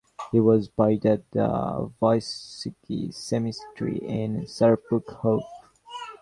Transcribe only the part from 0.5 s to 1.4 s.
buried at